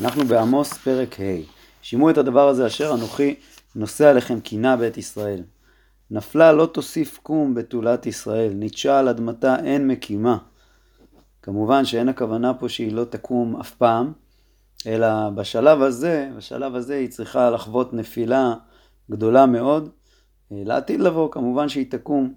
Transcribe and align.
אנחנו 0.00 0.24
בעמוס 0.24 0.72
פרק 0.72 1.20
ה' 1.20 1.42
שמעו 1.82 2.10
את 2.10 2.18
הדבר 2.18 2.48
הזה 2.48 2.66
אשר 2.66 2.94
אנוכי 2.94 3.34
נושא 3.74 4.08
עליכם 4.08 4.40
קינה 4.40 4.76
בית 4.76 4.96
ישראל. 4.96 5.42
נפלה 6.10 6.52
לא 6.52 6.66
תוסיף 6.66 7.18
קום 7.22 7.54
בתולת 7.54 8.06
ישראל, 8.06 8.52
ניטשה 8.52 8.98
על 8.98 9.08
אדמתה 9.08 9.56
אין 9.64 9.88
מקימה. 9.88 10.38
כמובן 11.42 11.84
שאין 11.84 12.08
הכוונה 12.08 12.54
פה 12.54 12.68
שהיא 12.68 12.92
לא 12.92 13.04
תקום 13.04 13.60
אף 13.60 13.74
פעם, 13.74 14.12
אלא 14.86 15.30
בשלב 15.30 15.82
הזה, 15.82 16.30
בשלב 16.36 16.74
הזה 16.74 16.94
היא 16.94 17.08
צריכה 17.08 17.50
לחוות 17.50 17.92
נפילה 17.92 18.54
גדולה 19.10 19.46
מאוד. 19.46 19.88
לעתיד 20.50 21.00
לבוא, 21.00 21.32
כמובן 21.32 21.68
שהיא 21.68 21.90
תקום. 21.90 22.34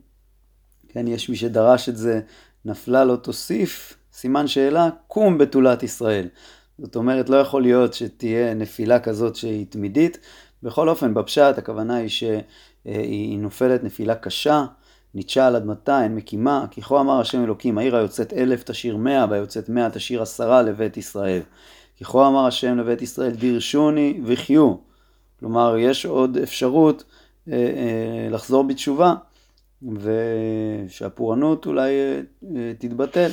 כן, 0.89 1.07
יש 1.07 1.29
מי 1.29 1.35
שדרש 1.35 1.89
את 1.89 1.97
זה, 1.97 2.21
נפלה 2.65 3.05
לא 3.05 3.15
תוסיף, 3.15 3.97
סימן 4.13 4.47
שאלה, 4.47 4.89
קום 5.07 5.37
בתולת 5.37 5.83
ישראל. 5.83 6.27
זאת 6.81 6.95
אומרת, 6.95 7.29
לא 7.29 7.35
יכול 7.37 7.61
להיות 7.61 7.93
שתהיה 7.93 8.53
נפילה 8.53 8.99
כזאת 8.99 9.35
שהיא 9.35 9.65
תמידית. 9.69 10.17
בכל 10.63 10.89
אופן, 10.89 11.13
בפשט 11.13 11.57
הכוונה 11.57 11.95
היא 11.95 12.09
שהיא 12.09 13.39
נופלת 13.39 13.83
נפילה 13.83 14.15
קשה, 14.15 14.65
ניטשה 15.15 15.47
על 15.47 15.55
אדמתה, 15.55 16.03
אין 16.03 16.15
מקימה, 16.15 16.65
כי 16.71 16.81
כה 16.81 16.99
אמר 16.99 17.19
השם 17.19 17.43
אלוקים, 17.43 17.77
העיר 17.77 17.95
היוצאת 17.95 18.33
אלף 18.33 18.63
תשאיר 18.63 18.97
מאה, 18.97 19.25
והיוצאת 19.29 19.69
מאה 19.69 19.89
תשאיר 19.89 20.21
עשרה 20.21 20.61
לבית 20.61 20.97
ישראל. 20.97 21.41
כי 21.97 22.03
כה 22.05 22.27
אמר 22.27 22.45
השם 22.45 22.77
לבית 22.77 23.01
ישראל, 23.01 23.31
דירשוני 23.31 24.21
וחיו. 24.25 24.75
כלומר, 25.39 25.75
יש 25.77 26.05
עוד 26.05 26.37
אפשרות 26.37 27.03
אה, 27.47 27.53
אה, 27.53 28.29
לחזור 28.29 28.63
בתשובה. 28.63 29.13
ושהפורענות 29.83 31.65
אולי 31.65 31.91
אה, 32.55 32.71
תתבטל, 32.77 33.29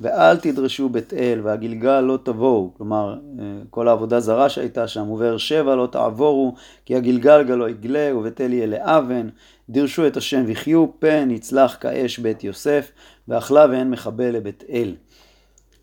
ואל 0.00 0.36
תדרשו 0.36 0.88
בית 0.88 1.14
אל 1.14 1.40
והגלגל 1.42 2.00
לא 2.00 2.18
תבואו, 2.22 2.74
כלומר 2.76 3.18
אה, 3.38 3.44
כל 3.70 3.88
העבודה 3.88 4.20
זרה 4.20 4.48
שהייתה 4.48 4.88
שם, 4.88 5.10
ובאר 5.10 5.38
שבע 5.38 5.74
לא 5.74 5.86
תעבורו, 5.86 6.54
כי 6.84 6.96
הגלגל 6.96 7.42
גלו 7.42 7.68
יגלה 7.68 8.10
ובית 8.16 8.40
אל 8.40 8.52
יהיה 8.52 8.66
לאבן, 8.66 9.28
דירשו 9.70 10.06
את 10.06 10.16
השם 10.16 10.44
וחיו, 10.46 10.86
פן 10.98 11.30
יצלח 11.30 11.76
כאש 11.80 12.18
בית 12.18 12.44
יוסף, 12.44 12.90
ואכלה 13.28 13.66
ואין 13.70 13.90
מכבה 13.90 14.30
לבית 14.30 14.64
אל. 14.70 14.94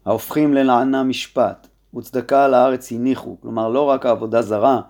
ההופכים 0.06 0.54
ללענה 0.54 1.04
משפט, 1.04 1.68
וצדקה 1.96 2.46
על 2.46 2.54
הארץ 2.54 2.92
הניחו, 2.92 3.38
כלומר 3.42 3.70
לא 3.70 3.82
רק 3.82 4.06
העבודה 4.06 4.42
זרה 4.42 4.82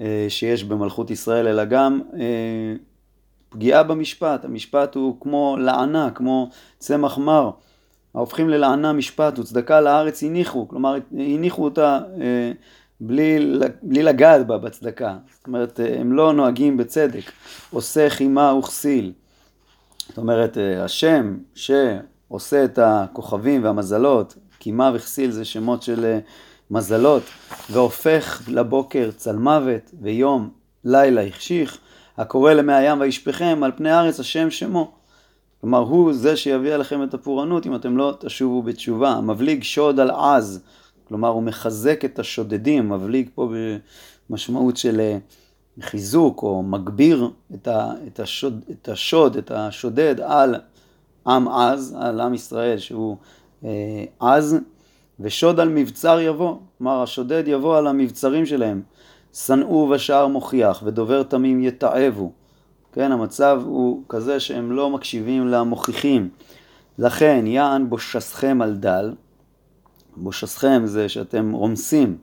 אה, 0.00 0.26
שיש 0.28 0.64
במלכות 0.64 1.10
ישראל, 1.10 1.46
אלא 1.46 1.64
גם 1.64 2.00
פגיעה 3.48 3.82
במשפט, 3.82 4.44
המשפט 4.44 4.94
הוא 4.94 5.16
כמו 5.20 5.56
לענה, 5.60 6.10
כמו 6.14 6.50
צמח 6.78 7.18
מר. 7.18 7.50
ההופכים 8.14 8.48
ללענה 8.48 8.92
משפט 8.92 9.38
וצדקה 9.38 9.80
לארץ 9.80 10.22
הניחו, 10.22 10.68
כלומר 10.68 10.96
הניחו 11.12 11.64
אותה 11.64 12.00
אה, 12.20 12.52
בלי, 13.00 13.58
בלי 13.82 14.02
לגעת 14.02 14.46
בה 14.46 14.58
בצדקה, 14.58 15.16
זאת 15.34 15.46
אומרת 15.46 15.80
אה, 15.80 16.00
הם 16.00 16.12
לא 16.12 16.32
נוהגים 16.32 16.76
בצדק, 16.76 17.32
עושה 17.70 18.10
חימה 18.10 18.54
וכסיל, 18.54 19.12
זאת 20.08 20.18
אומרת 20.18 20.58
אה, 20.58 20.84
השם 20.84 21.36
שעושה 21.54 22.64
את 22.64 22.78
הכוכבים 22.82 23.64
והמזלות, 23.64 24.36
קימה 24.58 24.90
וכסיל 24.94 25.30
זה 25.30 25.44
שמות 25.44 25.82
של 25.82 26.18
מזלות, 26.70 27.22
והופך 27.70 28.42
לבוקר 28.48 29.10
צלמוות 29.16 29.90
ויום 30.00 30.50
לילה 30.84 31.22
החשיך, 31.22 31.78
הקורא 32.18 32.52
למי 32.52 32.74
הים 32.74 33.00
וישפכם 33.00 33.60
על 33.62 33.72
פני 33.76 33.90
הארץ 33.90 34.20
השם 34.20 34.50
שמו. 34.50 34.92
כלומר 35.60 35.78
הוא 35.78 36.12
זה 36.12 36.36
שיביא 36.36 36.74
עליכם 36.74 37.02
את 37.02 37.14
הפורענות 37.14 37.66
אם 37.66 37.74
אתם 37.74 37.96
לא 37.96 38.16
תשובו 38.20 38.62
בתשובה. 38.62 39.20
מבליג 39.20 39.62
שוד 39.62 40.00
על 40.00 40.10
עז, 40.10 40.60
כלומר 41.08 41.28
הוא 41.28 41.42
מחזק 41.42 42.04
את 42.04 42.18
השודדים, 42.18 42.88
מבליג 42.88 43.28
פה 43.34 43.50
במשמעות 44.30 44.76
של 44.76 45.00
אה, 45.00 45.18
חיזוק 45.80 46.42
או 46.42 46.62
מגביר 46.62 47.30
את, 47.54 48.20
השוד, 48.20 48.64
את 48.70 48.88
השוד, 48.88 49.36
את 49.36 49.50
השודד 49.50 50.20
על 50.20 50.54
עם 51.26 51.48
עז, 51.48 51.96
על 52.00 52.20
עם 52.20 52.34
ישראל 52.34 52.78
שהוא 52.78 53.16
אה, 53.64 54.04
עז, 54.20 54.56
ושוד 55.20 55.60
על 55.60 55.68
מבצר 55.68 56.20
יבוא, 56.20 56.56
כלומר 56.78 57.02
השודד 57.02 57.42
יבוא 57.46 57.76
על 57.76 57.86
המבצרים 57.86 58.46
שלהם. 58.46 58.82
שנאו 59.34 59.88
בשער 59.88 60.26
מוכיח 60.26 60.82
ודובר 60.84 61.22
תמים 61.22 61.62
יתעבו. 61.62 62.32
כן, 62.92 63.12
המצב 63.12 63.62
הוא 63.64 64.02
כזה 64.08 64.40
שהם 64.40 64.72
לא 64.72 64.90
מקשיבים 64.90 65.48
למוכיחים. 65.48 66.28
לכן 66.98 67.44
יען 67.46 67.90
בושסכם 67.90 68.62
על 68.62 68.76
דל, 68.76 69.14
בושסכם 70.16 70.82
זה 70.84 71.08
שאתם 71.08 71.52
רומסים, 71.52 72.16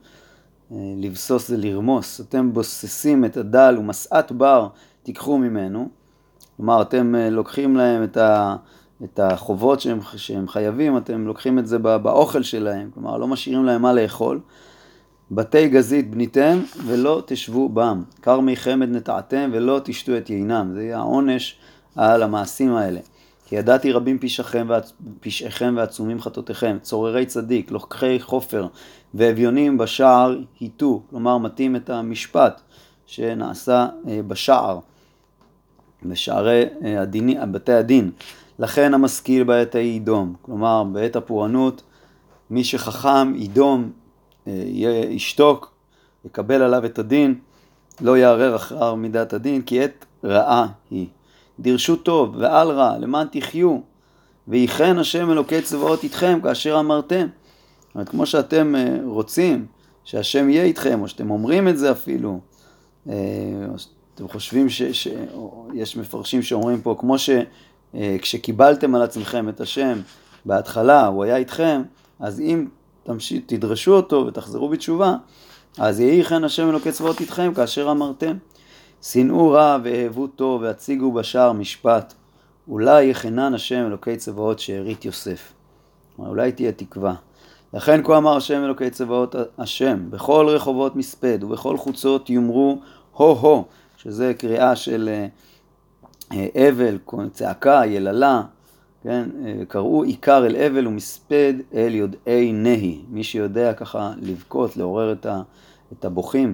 אה, 0.72 0.78
לבסוס 0.98 1.48
זה 1.48 1.58
לרמוס, 1.58 2.22
אתם 2.22 2.54
בוססים 2.54 3.26
את 3.26 3.38
הדל 3.38 3.76
ומשאת 3.80 4.32
בר 4.32 4.68
תיקחו 5.04 5.38
ממנו, 5.38 5.90
כלומר 6.58 6.82
אתם 6.82 7.16
אה, 7.16 7.30
לוקחים 7.30 7.76
להם 7.76 8.04
את, 8.04 8.18
ה, 8.18 8.56
את 9.04 9.20
החובות 9.20 9.82
שהם, 9.82 10.00
שהם 10.16 10.48
חייבים, 10.48 10.98
אתם 10.98 11.28
לוקחים 11.28 11.60
את 11.60 11.68
זה 11.68 11.80
באוכל 11.80 12.44
שלהם, 12.44 12.90
כלומר 12.94 13.18
לא 13.18 13.28
משאירים 13.28 13.66
להם 13.66 13.82
מה 13.82 13.94
לאכול, 13.94 14.40
בתי 15.32 15.68
גזית 15.68 16.10
בניתם 16.10 16.60
ולא 16.86 17.24
תשבו 17.26 17.70
בם, 17.70 18.04
כרמי 18.22 18.56
חמד 18.56 18.90
נטעתם 18.90 19.50
ולא 19.54 19.82
תשתו 19.84 20.18
את 20.18 20.30
יינם, 20.30 20.72
זה 20.74 20.84
יהיה 20.84 20.98
העונש 20.98 21.58
על 21.96 22.24
המעשים 22.24 22.76
האלה. 22.76 23.00
כי 23.46 23.56
ידעתי 23.56 23.92
רבים 23.92 24.20
פשעכם, 24.20 24.68
פשעיכם 25.20 25.74
ועצומים 25.78 26.22
חטאותיכם, 26.22 26.78
צוררי 26.82 27.26
צדיק, 27.26 27.72
לוקחי 27.72 28.20
חופר 28.20 28.68
ואביונים 29.14 29.78
בשער 29.78 30.38
היטו, 30.60 31.02
כלומר 31.10 31.38
מתאים 31.38 31.76
את 31.76 31.90
המשפט 31.90 32.62
שנעשה 33.06 33.88
אה, 34.08 34.20
בשער, 34.28 34.80
בשערי 36.04 36.64
אה, 36.84 37.02
הדיני, 37.02 37.38
בתי 37.52 37.74
הדין. 37.74 38.12
לכן 38.60 38.94
המשכיל 38.94 39.44
בעת 39.44 39.76
ההיא 39.76 39.96
ידום, 39.96 40.36
כלומר 40.42 40.84
בעת 40.84 41.16
הפורענות 41.16 41.82
מי 42.50 42.64
שחכם 42.64 43.34
ידום 43.36 43.92
ישתוק, 45.10 45.72
יקבל 46.26 46.62
עליו 46.62 46.86
את 46.86 47.00
הדין, 47.00 47.36
לא 48.02 48.18
יערער 48.18 48.56
אחר 48.56 48.96
מידת 48.96 49.34
הדין, 49.34 49.62
כי 49.62 49.84
עת 49.84 50.06
רעה 50.24 50.68
היא. 50.92 51.08
דירשו 51.60 51.96
טוב 51.96 52.36
ועל 52.40 52.72
רע, 52.72 52.98
למען 52.98 53.28
תחיו, 53.32 53.78
ויחן 54.48 54.98
השם 54.98 55.32
אלוקי 55.32 55.62
צבאות 55.62 56.04
איתכם 56.04 56.40
כאשר 56.44 56.80
אמרתם. 56.80 57.28
זאת 57.28 57.96
אומרת, 57.96 58.10
כמו 58.10 58.26
שאתם 58.26 58.76
אה, 58.76 58.98
רוצים 59.06 59.66
שהשם 60.04 60.50
יהיה 60.50 60.64
איתכם, 60.64 61.02
או 61.02 61.08
שאתם 61.08 61.32
אומרים 61.32 61.68
את 61.68 61.78
זה 61.78 61.92
אפילו, 61.92 62.40
אה, 63.10 63.14
או 63.74 63.80
שאתם 63.80 64.28
חושבים 64.28 64.70
שיש 64.70 65.98
מפרשים 65.98 66.42
שאומרים 66.42 66.82
פה, 66.82 66.96
כמו 67.00 67.16
שכשקיבלתם 67.18 68.96
אה, 68.96 69.00
על 69.00 69.06
עצמכם 69.06 69.50
את 69.50 69.62
השם 69.62 70.00
בהתחלה, 70.46 71.08
הוא 71.08 71.24
היה 71.24 71.38
איתכם, 71.38 71.82
אז 72.20 72.40
אם 72.40 72.68
תמשיך, 73.06 73.44
תדרשו 73.46 73.92
אותו 73.92 74.26
ותחזרו 74.28 74.70
בתשובה, 74.70 75.16
אז 75.78 76.00
יהי 76.00 76.24
כן 76.24 76.44
השם 76.44 76.70
אלוקי 76.70 76.92
צבאות 76.92 77.22
איתכם 77.22 77.54
כאשר 77.56 77.92
אמרתם. 77.92 78.38
שנאו 79.02 79.52
רע 79.52 79.78
ואהבו 79.84 80.28
טוב 80.28 80.62
והציגו 80.62 81.12
בשער 81.12 81.52
משפט. 81.52 82.14
אולי 82.68 83.04
יחנן 83.04 83.54
השם 83.54 83.86
אלוקי 83.86 84.18
צבאות 84.18 84.60
שארית 84.60 85.06
יוסף. 85.06 85.54
אולי 86.20 86.52
תהיה 86.52 86.72
תקווה. 86.72 87.16
לכן 87.74 88.04
כה 88.04 88.18
אמר 88.18 88.38
השם 88.38 88.64
אלוקי 88.64 88.90
צבאות 88.90 89.36
השם, 89.58 90.10
בכל 90.10 90.48
רחובות 90.50 90.96
מספד 90.96 91.44
ובכל 91.44 91.78
חוצות 91.78 92.30
יאמרו 92.30 92.80
הו-הו, 93.14 93.66
שזה 93.98 94.34
קריאה 94.38 94.76
של 94.76 95.10
אה, 95.12 95.28
אה, 96.56 96.70
אבל, 96.70 96.98
צעקה, 97.32 97.82
יללה, 97.86 98.42
כן, 99.06 99.30
אה, 99.46 99.66
קראו 99.68 100.04
עיקר 100.04 100.46
אל 100.46 100.56
אבל 100.56 100.88
ומספד 100.88 101.54
אל 101.74 101.96
יודעי 101.96 102.52
נהי. 102.54 103.00
מי 103.10 103.24
שיודע 103.24 103.74
ככה 103.74 104.12
לבכות, 104.22 104.78
לעורר 104.78 105.12
את, 105.12 105.26
ה, 105.26 105.42
את 105.94 106.06
הבוכים 106.06 106.54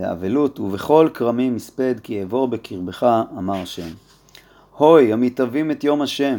לאבלות, 0.00 0.60
ובכל 0.60 1.08
כרמים 1.14 1.54
מספד 1.54 1.94
כי 2.02 2.20
אעבור 2.20 2.48
בקרבך, 2.48 3.22
אמר 3.38 3.54
השם. 3.54 3.88
הוי, 4.76 5.12
המתאבים 5.12 5.70
את 5.70 5.84
יום 5.84 6.02
השם, 6.02 6.36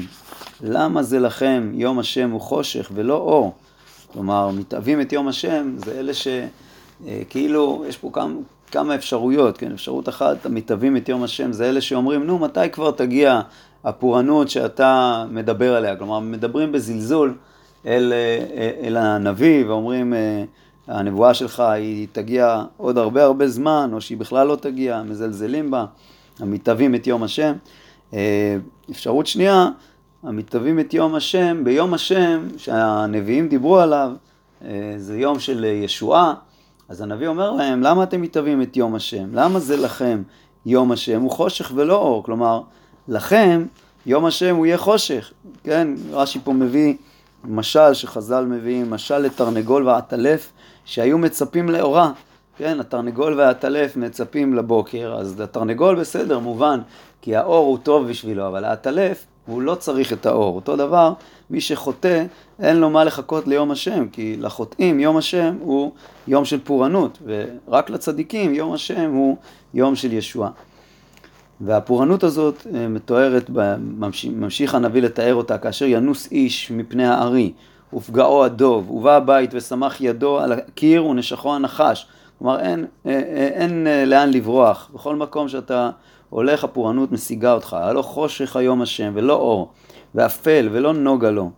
למה 0.61 1.03
זה 1.03 1.19
לכם 1.19 1.71
יום 1.73 1.99
השם 1.99 2.31
הוא 2.31 2.41
חושך 2.41 2.91
ולא 2.93 3.15
אור? 3.15 3.53
כלומר, 4.13 4.49
מתאבים 4.51 5.01
את 5.01 5.13
יום 5.13 5.27
השם 5.27 5.73
זה 5.77 5.99
אלה 5.99 6.11
שכאילו, 6.13 7.81
אה, 7.83 7.89
יש 7.89 7.97
פה 7.97 8.09
כמה, 8.13 8.33
כמה 8.71 8.95
אפשרויות, 8.95 9.57
כן? 9.57 9.71
אפשרות 9.71 10.09
אחת, 10.09 10.45
המתאבים 10.45 10.97
את 10.97 11.09
יום 11.09 11.23
השם 11.23 11.51
זה 11.53 11.69
אלה 11.69 11.81
שאומרים, 11.81 12.23
נו, 12.23 12.39
מתי 12.39 12.69
כבר 12.71 12.91
תגיע 12.91 13.41
הפורענות 13.83 14.49
שאתה 14.49 15.25
מדבר 15.29 15.75
עליה. 15.75 15.95
כלומר, 15.95 16.19
מדברים 16.19 16.71
בזלזול 16.71 17.37
אל, 17.85 18.13
אל 18.83 18.97
הנביא 18.97 19.65
ואומרים, 19.65 20.13
אה, 20.13 20.43
הנבואה 20.87 21.33
שלך 21.33 21.59
היא 21.59 22.07
תגיע 22.11 22.63
עוד 22.77 22.97
הרבה 22.97 23.23
הרבה 23.23 23.47
זמן, 23.47 23.89
או 23.93 24.01
שהיא 24.01 24.17
בכלל 24.17 24.47
לא 24.47 24.55
תגיע, 24.55 25.03
מזלזלים 25.03 25.71
בה, 25.71 25.85
המתאבים 26.39 26.95
את 26.95 27.07
יום 27.07 27.23
השם. 27.23 27.53
אה, 28.13 28.57
אפשרות 28.91 29.27
שנייה, 29.27 29.69
המתאבים 30.23 30.79
את 30.79 30.93
יום 30.93 31.15
השם, 31.15 31.63
ביום 31.63 31.93
השם 31.93 32.47
שהנביאים 32.57 33.47
דיברו 33.47 33.79
עליו, 33.79 34.11
זה 34.97 35.17
יום 35.17 35.39
של 35.39 35.63
ישועה, 35.63 36.33
אז 36.89 37.01
הנביא 37.01 37.27
אומר 37.27 37.51
להם, 37.51 37.81
למה 37.81 38.03
אתם 38.03 38.21
מתאבים 38.21 38.61
את 38.61 38.77
יום 38.77 38.95
השם? 38.95 39.29
למה 39.33 39.59
זה 39.59 39.77
לכם 39.77 40.23
יום 40.65 40.91
השם? 40.91 41.21
הוא 41.21 41.31
חושך 41.31 41.71
ולא 41.75 41.95
אור. 41.95 42.23
כלומר, 42.23 42.61
לכם 43.07 43.65
יום 44.05 44.25
השם 44.25 44.55
הוא 44.55 44.65
יהיה 44.65 44.77
חושך. 44.77 45.31
כן, 45.63 45.87
רש"י 46.11 46.39
פה 46.43 46.53
מביא 46.53 46.95
משל 47.43 47.93
שחז"ל 47.93 48.45
מביאים, 48.45 48.89
משל 48.89 49.17
לתרנגול 49.17 49.87
ועטלף 49.87 50.51
שהיו 50.85 51.17
מצפים 51.17 51.69
לאורה. 51.69 52.11
כן, 52.57 52.79
התרנגול 52.79 53.39
והעטלף 53.39 53.97
מצפים 53.97 54.53
לבוקר, 54.53 55.15
אז 55.19 55.39
התרנגול 55.39 55.99
בסדר, 55.99 56.39
מובן, 56.39 56.79
כי 57.21 57.35
האור 57.35 57.67
הוא 57.67 57.77
טוב 57.83 58.07
בשבילו, 58.07 58.47
אבל 58.47 58.65
העטלף, 58.65 59.25
הוא 59.45 59.61
לא 59.61 59.75
צריך 59.75 60.13
את 60.13 60.25
האור. 60.25 60.55
אותו 60.55 60.75
דבר, 60.75 61.13
מי 61.49 61.61
שחוטא, 61.61 62.25
אין 62.59 62.77
לו 62.77 62.89
מה 62.89 63.03
לחכות 63.03 63.47
ליום 63.47 63.71
השם, 63.71 64.07
כי 64.11 64.35
לחוטאים 64.39 64.99
יום 64.99 65.17
השם 65.17 65.55
הוא 65.59 65.91
יום 66.27 66.45
של 66.45 66.59
פורענות, 66.63 67.17
ורק 67.25 67.89
לצדיקים 67.89 68.53
יום 68.53 68.73
השם 68.73 69.11
הוא 69.11 69.37
יום 69.73 69.95
של 69.95 70.13
ישועה. 70.13 70.49
והפורענות 71.61 72.23
הזאת 72.23 72.67
אה, 72.75 72.87
מתוארת, 72.87 73.49
ממשיך 74.29 74.75
הנביא 74.75 75.01
לתאר 75.01 75.35
אותה, 75.35 75.57
כאשר 75.57 75.85
ינוס 75.85 76.31
איש 76.31 76.71
מפני 76.71 77.07
הארי, 77.07 77.53
ופגעו 77.93 78.43
הדוב, 78.43 78.91
ובא 78.91 79.15
הבית 79.15 79.49
ושמח 79.53 80.01
ידו 80.01 80.39
על 80.39 80.51
הקיר 80.51 81.05
ונשכו 81.05 81.55
הנחש. 81.55 82.07
כלומר, 82.39 82.59
אין, 82.59 82.85
אה, 83.05 83.11
אה, 83.11 83.47
אין, 83.47 83.87
אין 83.87 84.09
לאן 84.09 84.31
לברוח. 84.31 84.89
בכל 84.93 85.15
מקום 85.15 85.47
שאתה 85.47 85.89
הולך, 86.29 86.63
הפורענות 86.63 87.11
משיגה 87.11 87.53
אותך. 87.53 87.73
הלא 87.73 88.01
חושך 88.01 88.55
היום 88.55 88.81
השם, 88.81 89.11
ולא 89.15 89.33
אור, 89.33 89.71
ואפל, 90.15 90.69
ולא 90.71 90.93
נוגה 90.93 91.31
לו. 91.31 91.51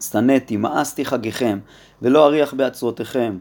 שנאתי, 0.00 0.56
מאסתי 0.56 1.04
חגיכם, 1.04 1.58
ולא 2.02 2.26
אריח 2.26 2.54
בעצרותיכם. 2.54 3.38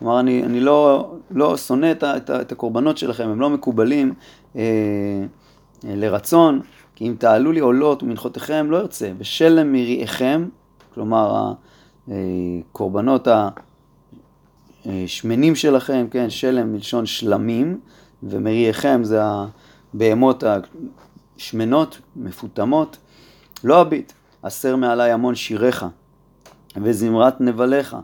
כלומר, 0.00 0.20
אני, 0.20 0.42
אני 0.44 0.60
לא, 0.60 1.10
לא 1.30 1.56
שונא 1.56 1.90
את, 1.90 2.04
את, 2.04 2.30
את 2.30 2.52
הקורבנות 2.52 2.98
שלכם, 2.98 3.28
הם 3.28 3.40
לא 3.40 3.50
מקובלים 3.50 4.14
אה, 4.56 4.62
אה, 5.84 5.96
לרצון, 5.96 6.60
כי 6.94 7.08
אם 7.08 7.14
תעלו 7.18 7.52
לי 7.52 7.60
עולות 7.60 8.02
ומנחותיכם 8.02 8.70
לא 8.70 8.78
ארצה. 8.78 9.12
בשלם 9.18 9.72
מריעיכם, 9.72 10.48
כלומר, 10.94 11.52
הקורבנות 12.08 13.28
השמנים 14.86 15.54
שלכם, 15.54 16.06
כן, 16.10 16.30
שלם 16.30 16.72
מלשון 16.72 17.06
שלמים, 17.06 17.80
ומריעיכם 18.22 19.00
זה 19.04 19.20
הבהמות 19.94 20.44
השמנות, 21.36 21.98
מפותמות, 22.16 22.96
לא 23.64 23.80
אביט. 23.80 24.12
אסר 24.42 24.76
מעלי 24.76 25.10
המון 25.10 25.34
שיריך 25.34 25.86
וזמרת 26.76 27.40
נבליך. 27.40 27.96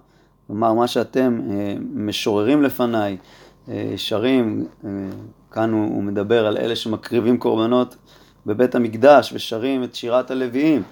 כלומר, 0.46 0.72
מה 0.72 0.86
שאתם 0.86 1.40
אה, 1.50 1.74
משוררים 1.94 2.62
לפניי, 2.62 3.16
אה, 3.68 3.92
שרים, 3.96 4.66
אה, 4.84 4.90
כאן 5.50 5.72
הוא, 5.72 6.02
מדבר 6.02 6.46
על 6.46 6.56
אלה 6.58 6.76
שמקריבים 6.76 7.38
קורבנות 7.38 7.96
בבית 8.46 8.74
המקדש 8.74 9.32
ושרים 9.32 9.84
את 9.84 9.94
שירת 9.94 10.30
הלוויים. 10.30 10.82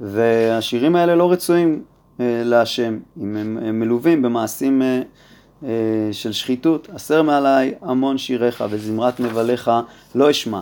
והשירים 0.00 0.96
האלה 0.96 1.14
לא 1.14 1.32
רצויים 1.32 1.82
להשם, 2.18 2.98
אם 3.22 3.36
הם, 3.36 3.80
מלווים 3.80 4.22
במעשים 4.22 4.82
של 6.12 6.32
שחיתות. 6.32 6.88
הסר 6.94 7.22
מעלי 7.22 7.74
המון 7.82 8.18
שיריך 8.18 8.64
וזמרת 8.70 9.20
נבליך 9.20 9.70
לא 10.14 10.30
אשמע. 10.30 10.60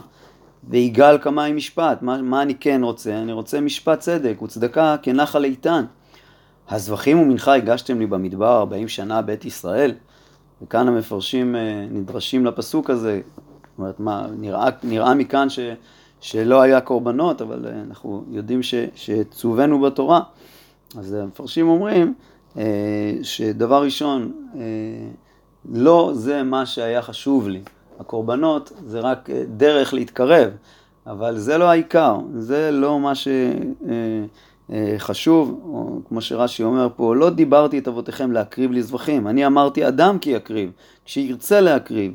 ויגאל 0.69 1.19
כמים 1.19 1.57
משפט, 1.57 2.03
מה, 2.03 2.23
מה 2.23 2.43
אני 2.43 2.55
כן 2.55 2.81
רוצה? 2.85 3.19
אני 3.19 3.33
רוצה 3.33 3.61
משפט 3.61 3.99
צדק 3.99 4.43
וצדקה 4.43 4.97
כנחל 5.03 5.45
איתן. 5.45 5.85
הזבחים 6.71 7.21
ומנחה 7.21 7.55
הגשתם 7.55 7.99
לי 7.99 8.07
במדבר 8.07 8.59
ארבעים 8.59 8.89
שנה 8.89 9.23
בית 9.23 9.45
ישראל. 9.45 9.93
וכאן 10.63 10.89
המפרשים 10.89 11.57
אה, 11.57 11.87
נדרשים 11.91 12.47
לפסוק 12.47 12.91
הזה. 12.91 13.21
זאת 13.25 13.79
אומרת, 13.79 14.01
מה, 14.01 14.27
נראה, 14.39 14.69
נראה 14.83 15.15
מכאן 15.15 15.49
ש, 15.49 15.59
שלא 16.21 16.61
היה 16.61 16.81
קורבנות, 16.81 17.43
אבל 17.43 17.67
אה, 17.67 17.81
אנחנו 17.89 18.25
יודעים 18.31 18.63
ש, 18.63 18.75
שצווינו 18.95 19.81
בתורה. 19.81 20.21
אז 20.99 21.13
המפרשים 21.13 21.69
אומרים 21.69 22.15
אה, 22.59 22.63
שדבר 23.23 23.83
ראשון, 23.83 24.33
לא 25.73 26.11
זה 26.15 26.43
מה 26.43 26.67
שהיה 26.67 27.03
חשוב 27.03 27.49
לי. 27.49 27.61
הקורבנות 28.01 28.73
זה 28.87 29.01
רק 29.01 29.29
דרך 29.57 29.95
להתקרב, 29.95 30.51
אבל 31.07 31.39
זה 31.39 31.59
לא 31.59 31.65
העיקר, 31.65 32.19
זה 32.35 32.71
לא 32.71 33.01
מה 33.01 33.15
ש... 33.15 33.29
אה, 34.73 34.95
חשוב, 34.99 35.61
או 35.65 36.01
כמו 36.09 36.21
שרש"י 36.21 36.63
אומר 36.63 36.89
פה, 36.97 37.17
לא 37.17 37.31
דיברתי 37.31 37.79
את 37.79 37.89
אבותיכם 37.89 38.33
להקריב 38.33 38.73
לי 38.73 38.83
זבחים, 38.83 39.29
אני 39.29 39.47
אמרתי 39.47 39.89
אדם 39.89 40.19
כי 40.19 40.31
יקריב, 40.31 40.71
כשירצה 41.05 41.61
להקריב. 41.61 42.13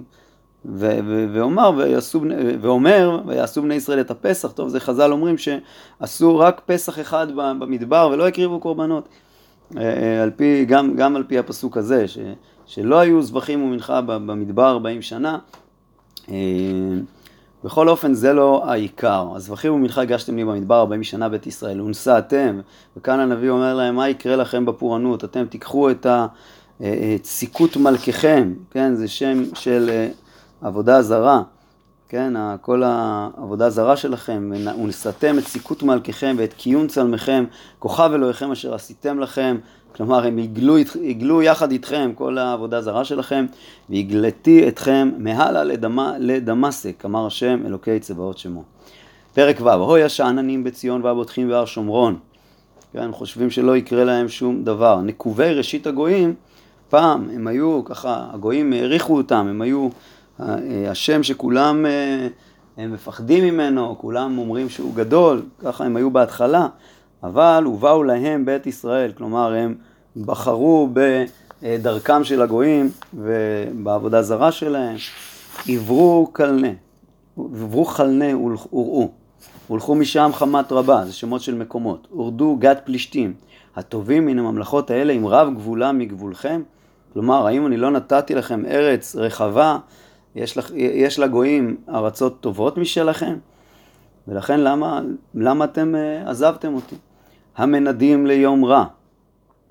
ו- 0.66 1.00
ו- 1.06 1.28
ואומר, 1.34 1.72
ויעשו, 1.78 2.22
ואומר, 2.62 3.22
ויעשו 3.26 3.62
בני 3.62 3.76
ישראל 3.76 4.00
את 4.00 4.12
הפסח, 4.12 4.52
טוב, 4.52 4.70
זה 4.70 4.80
חז"ל 4.80 5.12
אומרים 5.12 5.36
שעשו 5.38 6.38
רק 6.38 6.62
פסח 6.66 7.00
אחד 7.00 7.28
במדבר 7.36 8.10
ולא 8.14 8.28
הקריבו 8.28 8.60
קורבנות. 8.60 9.10
אה, 9.78 9.82
אה, 9.84 10.24
על 10.24 10.32
פי, 10.36 10.66
גם, 10.66 10.96
גם 10.96 11.16
על 11.16 11.24
פי 11.24 11.40
הפסוק 11.40 11.78
הזה, 11.78 12.08
ש, 12.08 12.18
שלא 12.66 13.00
היו 13.00 13.22
זבחים 13.22 13.64
ומנחה 13.64 14.02
במדבר 14.02 14.70
40 14.70 15.02
שנה. 15.02 15.38
בכל 17.66 17.90
אופן 17.90 18.14
זה 18.14 18.34
לא 18.34 18.64
העיקר. 18.66 19.28
הזבחים 19.36 19.74
ומנחה 19.74 20.02
הגשתם 20.02 20.36
לי 20.36 20.46
במדבר 20.46 20.80
40 20.80 21.04
שנה 21.04 21.30
בית 21.30 21.48
ישראל, 21.48 21.82
ונשאתם, 21.82 22.60
וכאן 22.98 23.20
הנביא 23.20 23.50
אומר 23.50 23.74
להם, 23.74 23.96
מה 23.96 24.10
יקרה 24.10 24.36
לכם 24.36 24.66
בפורענות? 24.66 25.24
אתם 25.24 25.46
תיקחו 25.46 25.90
את 25.92 26.06
סיכות 27.24 27.78
מלככם, 27.78 28.54
כן, 28.72 28.96
זה 28.96 29.08
שם 29.08 29.44
של 29.56 29.90
אה, 29.90 30.08
עבודה 30.62 31.02
זרה, 31.02 31.42
כן, 32.10 32.34
כל 32.62 32.84
העבודה 32.86 33.70
זרה 33.70 33.98
שלכם, 33.98 34.52
ונשאתם 34.80 35.38
את 35.38 35.48
סיכות 35.48 35.84
מלככם 35.84 36.36
ואת 36.38 36.54
קיום 36.54 36.88
צלמכם, 36.88 37.46
כוכב 37.80 38.12
אלוהיכם 38.14 38.52
אשר 38.52 38.74
עשיתם 38.74 39.20
לכם, 39.20 39.58
כלומר, 39.96 40.26
הם 40.26 40.40
יגלו, 41.02 41.42
יחד 41.42 41.72
איתכם 41.72 42.12
כל 42.16 42.38
העבודה 42.38 42.82
זרה 42.82 43.06
שלכם, 43.06 43.46
והגלתי 43.90 44.68
אתכם 44.68 45.12
מהלאה 45.18 45.64
לדמה, 45.64 46.14
לדמשק, 46.20 47.06
אמר 47.06 47.26
השם 47.26 47.62
אלוקי 47.66 48.00
צבאות 48.00 48.38
שמו. 48.38 48.64
פרק 49.34 49.62
ו', 49.62 49.70
הוי 49.70 50.04
השאננים 50.04 50.64
בציון 50.64 51.02
והבוטחים 51.04 51.50
בהר 51.50 51.66
שומרון. 51.66 52.18
כן, 52.94 53.12
חושבים 53.12 53.50
שלא 53.50 53.78
יקרה 53.78 54.04
להם 54.04 54.30
שום 54.30 54.64
דבר. 54.64 55.02
נקובי 55.02 55.54
ראשית 55.54 55.88
הגויים, 55.88 56.34
פעם 56.90 57.30
הם 57.34 57.48
היו 57.48 57.86
ככה, 57.86 58.28
הגויים 58.34 58.74
העריכו 58.74 59.18
אותם, 59.18 59.48
הם 59.50 59.62
היו 59.62 59.90
אה, 60.40 60.92
השם 60.92 61.24
שכולם 61.24 61.86
אה, 61.86 62.28
הם 62.78 62.94
מפחדים 62.94 63.44
ממנו, 63.44 63.96
כולם 63.98 64.38
אומרים 64.38 64.70
שהוא 64.70 64.96
גדול, 64.96 65.42
ככה 65.64 65.86
הם 65.86 65.96
היו 65.96 66.12
בהתחלה. 66.12 66.68
אבל 67.26 67.68
ובאו 67.68 68.04
להם 68.04 68.46
בית 68.46 68.68
ישראל, 68.68 69.12
כלומר 69.12 69.54
הם 69.54 69.76
בחרו 70.26 70.90
בדרכם 70.94 72.24
של 72.24 72.42
הגויים 72.42 72.90
ובעבודה 73.14 74.22
זרה 74.22 74.52
שלהם, 74.52 74.96
עברו 75.68 76.30
קלנה, 76.34 76.68
עברו 77.38 77.86
חלנה 77.86 78.38
וראו, 78.38 79.10
הולכו 79.68 79.96
משם 79.96 80.30
חמת 80.34 80.72
רבה, 80.72 81.06
זה 81.06 81.14
שמות 81.14 81.42
של 81.42 81.56
מקומות, 81.56 82.08
הורדו 82.10 82.58
גת 82.60 82.82
פלישתים, 82.84 83.34
הטובים 83.76 84.26
מן 84.26 84.40
הממלכות 84.40 84.92
האלה 84.92 85.14
עם 85.14 85.28
רב 85.28 85.54
גבולה 85.54 85.92
מגבולכם? 85.92 86.62
כלומר, 87.14 87.48
האם 87.48 87.68
אני 87.68 87.78
לא 87.78 87.92
נתתי 87.92 88.36
לכם 88.36 88.66
ארץ 88.66 89.16
רחבה, 89.16 89.78
יש, 90.36 90.58
לך, 90.58 90.72
יש 90.76 91.20
לגויים 91.20 91.78
ארצות 91.90 92.42
טובות 92.42 92.78
משלכם? 92.78 93.36
ולכן 94.28 94.60
למה, 94.60 95.02
למה 95.36 95.66
אתם 95.66 95.96
uh, 95.96 96.30
עזבתם 96.30 96.74
אותי? 96.74 96.96
המנדים 97.58 98.26
ליום 98.28 98.66
רע. 98.66 98.86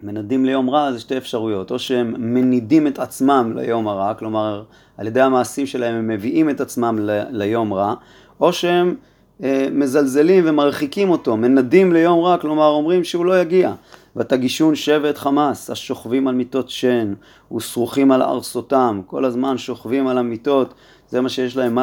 מנדים 0.03 0.45
ליום 0.45 0.71
רע 0.71 0.93
זה 0.93 1.01
שתי 1.01 1.17
אפשרויות, 1.17 1.71
או 1.71 1.79
שהם 1.79 2.15
מנידים 2.19 2.87
את 2.87 2.99
עצמם 2.99 3.53
ליום 3.57 3.89
הרע, 3.89 4.15
כלומר 4.15 4.63
על 4.99 5.07
ידי 5.07 5.21
המעשים 5.21 5.67
שלהם 5.67 5.95
הם 5.95 6.09
מביאים 6.09 6.51
את 6.51 6.61
עצמם 6.61 6.99
ל, 7.01 7.23
ליום 7.31 7.75
רע, 7.75 7.95
או 8.41 8.53
שהם 8.53 8.95
אה, 9.43 9.69
מזלזלים 9.73 10.45
ומרחיקים 10.47 11.11
אותו, 11.11 11.37
מנדים 11.37 11.93
ליום 11.93 12.21
רע, 12.21 12.39
כלומר 12.39 12.67
אומרים 12.67 13.05
שהוא 13.05 13.25
לא 13.25 13.41
יגיע. 13.41 13.73
ותגישון 14.17 14.75
שבט 14.75 15.19
חמאס, 15.19 15.71
השוכבים 15.71 16.29
על 16.29 16.35
מיטות 16.35 16.71
שן, 16.71 17.15
ושרוכים 17.57 18.13
על 18.13 18.23
ארסותם, 18.23 19.01
כל 19.07 19.25
הזמן 19.25 19.59
שוכבים 19.59 20.07
על 20.07 20.19
המיטות, 20.19 20.75
זה 21.09 21.21
מה 21.21 21.29
שיש 21.29 21.57
להם, 21.57 21.79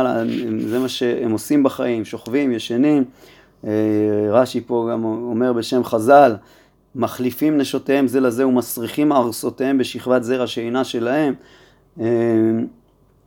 זה 0.68 0.80
מה 0.80 0.90
שהם 0.90 1.32
עושים 1.32 1.64
בחיים, 1.64 2.06
שוכבים, 2.06 2.52
ישנים. 2.52 3.04
אה, 3.68 3.72
רש"י 4.30 4.62
פה 4.62 4.90
גם 4.92 5.04
אומר 5.04 5.54
בשם 5.54 5.84
חז"ל, 5.84 6.36
מחליפים 6.96 7.58
נשותיהם 7.58 8.08
זה 8.08 8.20
לזה 8.20 8.48
ומסריחים 8.48 9.14
ארסותיהם 9.14 9.78
בשכבת 9.78 10.24
זרע 10.24 10.48
שאינה 10.48 10.84
שלהם. 10.84 11.34
אה, 12.00 12.06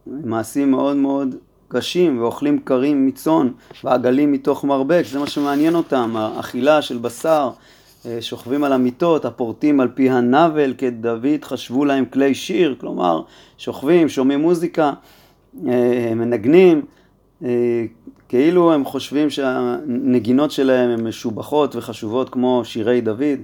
מעשים 0.07 0.71
מאוד 0.71 0.97
מאוד 0.97 1.35
קשים 1.69 2.23
ואוכלים 2.23 2.59
קרים 2.59 3.07
מצאן 3.07 3.49
ועגלים 3.85 4.33
מתוך 4.33 4.65
מרבק, 4.65 5.03
זה 5.11 5.19
מה 5.19 5.27
שמעניין 5.27 5.75
אותם, 5.75 6.17
האכילה 6.17 6.83
של 6.83 6.99
בשר 6.99 7.51
אה, 8.07 8.19
שוכבים 8.21 8.65
על 8.65 8.73
המיטות, 8.73 9.25
הפורטים 9.25 9.81
על 9.81 9.89
פי 9.95 10.11
הנבל, 10.11 10.75
כדוד 10.79 11.45
חשבו 11.45 11.85
להם 11.85 12.05
כלי 12.05 12.35
שיר, 12.35 12.77
כלומר, 12.81 13.23
שוכבים, 13.59 14.09
שומעים 14.09 14.41
מוזיקה, 14.41 14.93
מנגנים, 16.17 16.83
כאילו 18.35 18.73
הם 18.73 18.85
חושבים 18.85 19.31
שהנגינות 19.31 20.51
שלהם 20.51 20.91
הן 20.91 21.07
משובחות 21.07 21.77
וחשובות 21.77 22.31
כמו 22.31 22.63
שירי 22.65 23.01
דוד, 23.01 23.39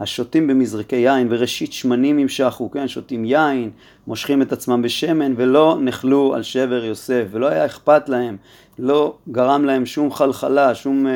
השותים 0.00 0.46
במזרקי 0.46 0.96
יין 0.96 1.26
וראשית 1.30 1.72
שמנים 1.72 2.18
ימשכו, 2.18 2.70
כן, 2.70 2.88
שותים 2.88 3.24
יין, 3.24 3.70
מושכים 4.06 4.42
את 4.42 4.52
עצמם 4.52 4.82
בשמן 4.82 5.34
ולא 5.36 5.78
נחלו 5.80 6.34
על 6.34 6.42
שבר 6.42 6.84
יוסף 6.84 7.24
ולא 7.30 7.46
היה 7.46 7.66
אכפת 7.66 8.08
להם, 8.08 8.36
לא 8.78 9.14
גרם 9.28 9.64
להם 9.64 9.86
שום 9.86 10.12
חלחלה, 10.12 10.74
שום 10.74 11.06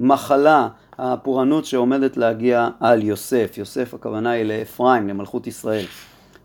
מחלה, 0.00 0.68
הפורענות 0.98 1.64
שעומדת 1.64 2.16
להגיע 2.16 2.68
על 2.80 3.02
יוסף, 3.02 3.54
יוסף 3.58 3.94
הכוונה 3.94 4.30
היא 4.30 4.44
לאפרים, 4.44 5.08
למלכות 5.08 5.46
ישראל. 5.46 5.84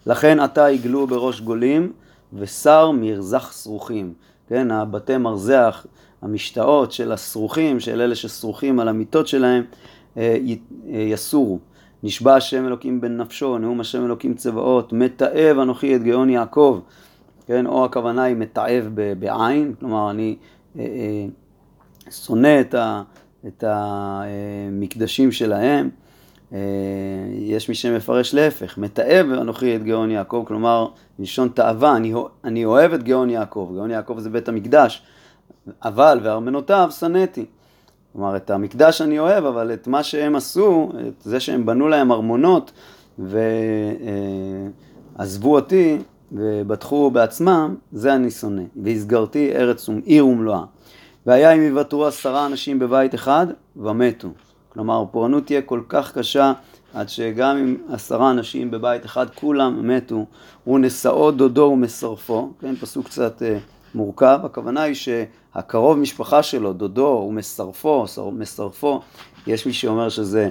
לכן 0.05 0.39
עתה 0.39 0.69
יגלו 0.69 1.07
בראש 1.07 1.41
גולים 1.41 1.91
ושר 2.33 2.91
מרזח 2.91 3.63
שרוכים, 3.63 4.13
כן, 4.49 4.71
הבתי 4.71 5.17
מרזח, 5.17 5.85
המשתאות 6.23 6.91
של 6.91 7.11
השרוכים, 7.11 7.79
של 7.79 8.01
אלה 8.01 8.15
ששרוכים 8.15 8.79
על 8.79 8.87
המיטות 8.87 9.27
שלהם, 9.27 9.63
אה, 10.17 10.37
אה, 10.93 10.99
יסורו. 10.99 11.59
נשבע 12.03 12.35
השם 12.35 12.65
אלוקים 12.65 13.01
בן 13.01 13.17
נפשו, 13.17 13.57
נאום 13.57 13.79
השם 13.79 14.05
אלוקים 14.05 14.33
צבאות, 14.33 14.93
מתעב 14.93 15.59
אנוכי 15.59 15.95
את 15.95 16.03
גאון 16.03 16.29
יעקב, 16.29 16.79
כן, 17.47 17.65
או 17.65 17.85
הכוונה 17.85 18.23
היא 18.23 18.35
מתעב 18.35 18.89
בעין, 19.19 19.73
כלומר 19.79 20.11
אני 20.11 20.35
אה, 20.79 20.83
שונא 22.11 22.61
את 22.61 22.73
ה... 22.73 23.03
את 23.47 23.63
המקדשים 23.67 25.31
שלהם. 25.31 25.89
אה, 26.53 26.59
יש 27.33 27.69
מי 27.69 27.75
שמפרש 27.75 28.33
להפך, 28.33 28.77
מתעב 28.77 29.31
אנוכי 29.31 29.75
את 29.75 29.83
גאון 29.83 30.11
יעקב, 30.11 30.43
כלומר, 30.47 30.87
מלשון 31.19 31.49
תאווה, 31.53 31.95
אני, 31.95 32.13
אני 32.43 32.65
אוהב 32.65 32.93
את 32.93 33.03
גאון 33.03 33.29
יעקב, 33.29 33.71
גאון 33.75 33.91
יעקב 33.91 34.19
זה 34.19 34.29
בית 34.29 34.49
המקדש, 34.49 35.03
אבל 35.83 36.19
וארמנותיו 36.23 36.89
שנאתי. 36.99 37.45
כלומר, 38.13 38.35
את 38.35 38.49
המקדש 38.49 39.01
אני 39.01 39.19
אוהב, 39.19 39.45
אבל 39.45 39.73
את 39.73 39.87
מה 39.87 40.03
שהם 40.03 40.35
עשו, 40.35 40.91
את 41.07 41.21
זה 41.23 41.39
שהם 41.39 41.65
בנו 41.65 41.87
להם 41.87 42.11
ארמונות 42.11 42.71
ועזבו 45.19 45.55
אותי 45.55 45.97
ובטחו 46.31 47.11
בעצמם, 47.11 47.75
זה 47.91 48.15
אני 48.15 48.31
שונא. 48.31 48.63
והסגרתי 48.83 49.51
ארץ 49.55 49.89
עיר 50.05 50.27
ומלואה. 50.27 50.63
והיה 51.25 51.51
אם 51.51 51.61
יוותרו 51.61 52.05
עשרה 52.05 52.45
אנשים 52.45 52.79
בבית 52.79 53.15
אחד 53.15 53.47
ומתו. 53.75 54.29
כלומר, 54.69 55.03
פורענות 55.11 55.45
תהיה 55.45 55.61
כל 55.61 55.81
כך 55.89 56.17
קשה 56.17 56.53
עד 56.93 57.09
שגם 57.09 57.57
אם 57.57 57.77
עשרה 57.89 58.31
אנשים 58.31 58.71
בבית 58.71 59.05
אחד 59.05 59.29
כולם 59.35 59.87
מתו, 59.87 60.25
הוא 60.63 60.79
נשאו 60.79 61.31
דודו 61.31 61.69
ומסרפו, 61.73 62.51
כן, 62.61 62.75
פסוק 62.75 63.05
קצת 63.05 63.41
אה, 63.41 63.57
מורכב, 63.95 64.39
הכוונה 64.43 64.81
היא 64.81 64.95
שהקרוב 64.95 65.97
משפחה 65.97 66.43
שלו, 66.43 66.73
דודו 66.73 67.25
ומסרפו, 67.27 68.05
מסרפו, 68.31 69.01
יש 69.47 69.65
מי 69.65 69.73
שאומר 69.73 70.09
שזה 70.09 70.49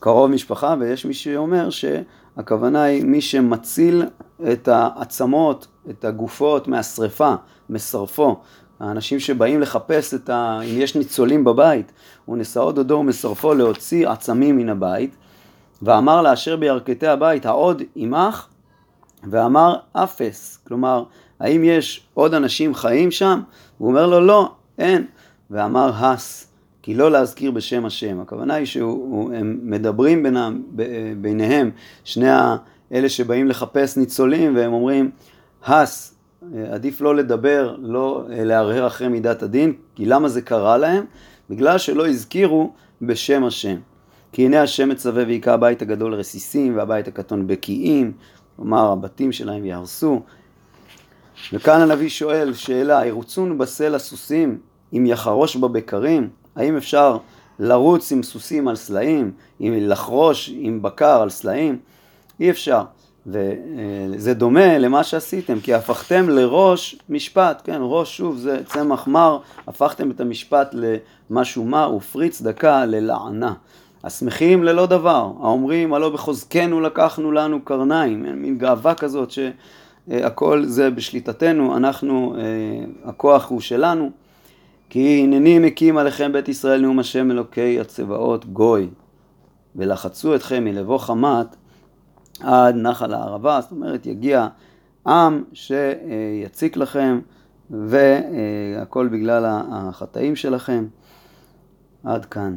קרוב 0.00 0.30
משפחה 0.30 0.74
ויש 0.80 1.04
מי 1.04 1.14
שאומר 1.14 1.68
שהכוונה 1.70 2.82
היא 2.82 3.04
מי 3.04 3.20
שמציל 3.20 4.04
את 4.52 4.68
העצמות, 4.68 5.66
את 5.90 6.04
הגופות 6.04 6.68
מהשרפה, 6.68 7.34
מסרפו. 7.70 8.36
האנשים 8.80 9.20
שבאים 9.20 9.60
לחפש 9.60 10.14
את 10.14 10.30
ה... 10.30 10.60
אם 10.60 10.80
יש 10.80 10.96
ניצולים 10.96 11.44
בבית, 11.44 11.92
הוא 12.24 12.36
נשאו 12.36 12.72
דודו 12.72 12.94
ומשרפו 12.94 13.54
להוציא 13.54 14.08
עצמים 14.08 14.56
מן 14.56 14.68
הבית, 14.68 15.16
ואמר 15.82 16.22
לאשר 16.22 16.56
בירכתי 16.56 17.06
הבית, 17.06 17.46
העוד 17.46 17.82
עמך? 17.94 18.46
ואמר 19.30 19.76
אפס, 19.92 20.58
כלומר, 20.68 21.04
האם 21.40 21.64
יש 21.64 22.06
עוד 22.14 22.34
אנשים 22.34 22.74
חיים 22.74 23.10
שם? 23.10 23.40
הוא 23.78 23.88
אומר 23.88 24.06
לו, 24.06 24.20
לא, 24.20 24.52
אין. 24.78 25.06
ואמר 25.50 25.90
הס, 25.94 26.52
כי 26.82 26.94
לא 26.94 27.10
להזכיר 27.10 27.50
בשם 27.50 27.86
השם. 27.86 28.20
הכוונה 28.20 28.54
היא 28.54 28.66
שהם 28.66 29.58
מדברים 29.62 30.22
בינם, 30.22 30.62
ביניהם, 31.20 31.70
שני 32.04 32.30
אלה 32.92 33.08
שבאים 33.08 33.48
לחפש 33.48 33.96
ניצולים, 33.96 34.56
והם 34.56 34.72
אומרים, 34.72 35.10
הס, 35.66 36.14
עדיף 36.70 37.00
לא 37.00 37.16
לדבר, 37.16 37.76
לא 37.78 38.24
אה, 38.32 38.44
להרהר 38.44 38.86
אחרי 38.86 39.08
מידת 39.08 39.42
הדין, 39.42 39.72
כי 39.94 40.06
למה 40.06 40.28
זה 40.28 40.42
קרה 40.42 40.78
להם? 40.78 41.04
בגלל 41.50 41.78
שלא 41.78 42.08
הזכירו 42.08 42.72
בשם 43.02 43.44
השם. 43.44 43.76
כי 44.32 44.46
הנה 44.46 44.62
השם 44.62 44.88
מצווה 44.88 45.24
ויכה 45.26 45.54
הבית 45.54 45.82
הגדול 45.82 46.14
רסיסים 46.14 46.76
והבית 46.76 47.08
הקטון 47.08 47.46
בקיאים, 47.46 48.12
כלומר 48.56 48.92
הבתים 48.92 49.32
שלהם 49.32 49.64
יהרסו. 49.64 50.22
וכאן 51.52 51.80
הנביא 51.80 52.08
שואל 52.08 52.54
שאלה, 52.54 53.06
ירוצון 53.06 53.58
בסלע 53.58 53.98
סוסים 53.98 54.58
אם 54.92 55.06
יחרוש 55.06 55.56
בבקרים? 55.56 56.28
האם 56.56 56.76
אפשר 56.76 57.16
לרוץ 57.58 58.12
עם 58.12 58.22
סוסים 58.22 58.68
על 58.68 58.76
סלעים, 58.76 59.32
אם 59.60 59.74
לחרוש 59.80 60.50
עם 60.54 60.82
בקר 60.82 61.22
על 61.22 61.30
סלעים? 61.30 61.78
אי 62.40 62.50
אפשר. 62.50 62.82
וזה 63.26 64.34
דומה 64.34 64.78
למה 64.78 65.04
שעשיתם, 65.04 65.60
כי 65.60 65.74
הפכתם 65.74 66.28
לראש 66.28 66.96
משפט, 67.08 67.62
כן, 67.64 67.78
ראש 67.82 68.16
שוב 68.16 68.36
זה 68.36 68.60
צמח 68.66 69.06
מר, 69.06 69.38
הפכתם 69.66 70.10
את 70.10 70.20
המשפט 70.20 70.74
למשהו 71.30 71.64
מר 71.64 71.94
ופרי 71.96 72.28
צדקה 72.28 72.86
ללענה. 72.86 73.52
השמחים 74.04 74.64
ללא 74.64 74.86
דבר, 74.86 75.32
האומרים 75.40 75.94
הלא 75.94 76.10
בחוזקנו 76.10 76.80
לקחנו 76.80 77.32
לנו 77.32 77.64
קרניים, 77.64 78.42
מין 78.42 78.58
גאווה 78.58 78.94
כזאת 78.94 79.30
שהכל 80.08 80.64
זה 80.64 80.90
בשליטתנו, 80.90 81.76
אנחנו, 81.76 82.36
הכוח 83.04 83.48
הוא 83.48 83.60
שלנו, 83.60 84.10
כי 84.88 85.20
הנני 85.24 85.58
מקים 85.58 85.96
עליכם 85.96 86.32
בית 86.32 86.48
ישראל 86.48 86.80
נאום 86.80 86.98
השם 86.98 87.30
אלוקי 87.30 87.80
הצבאות 87.80 88.46
גוי, 88.46 88.88
ולחצו 89.76 90.34
אתכם 90.34 90.64
מלבוא 90.64 90.98
חמת 90.98 91.56
עד 92.40 92.76
נחל 92.76 93.14
הערבה, 93.14 93.60
זאת 93.60 93.70
אומרת 93.70 94.06
יגיע 94.06 94.48
עם 95.06 95.44
שיציק 95.52 96.76
לכם 96.76 97.20
והכל 97.70 99.08
בגלל 99.08 99.44
החטאים 99.72 100.36
שלכם. 100.36 100.86
עד 102.04 102.24
כאן. 102.24 102.56